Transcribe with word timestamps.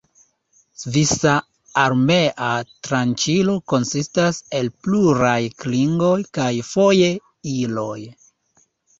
Svisa 0.83 1.31
Armea 1.81 2.45
Tranĉilo 2.87 3.53
konsistas 3.73 4.39
el 4.59 4.69
pluraj 4.87 5.35
klingoj 5.65 6.15
kaj 6.39 6.49
foje 6.71 7.11
iloj. 7.53 7.99